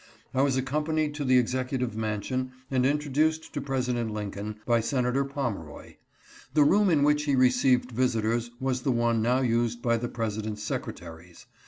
I 0.33 0.41
was 0.41 0.57
accompanied 0.57 1.13
to 1.13 1.23
the 1.23 1.37
executive 1.37 1.95
mansion 1.95 2.53
and 2.71 2.87
introduced 2.87 3.53
to 3.53 3.61
President 3.61 4.11
Lincoln 4.11 4.57
by 4.65 4.79
Senator 4.79 5.23
Pomeroy. 5.23 5.97
The 6.55 6.63
room 6.63 6.89
in 6.89 7.03
which 7.03 7.25
he 7.25 7.35
re 7.35 7.51
422 7.51 7.51
HIS 7.51 7.61
KIND 7.61 7.99
RECEPTION. 7.99 7.99
ceived 7.99 7.99
visitors 8.31 8.51
was 8.59 8.81
the 8.81 8.91
one 8.91 9.21
now 9.21 9.41
used 9.41 9.83
by 9.83 9.97
the 9.97 10.09
President's 10.09 10.63
secretaries. 10.63 11.45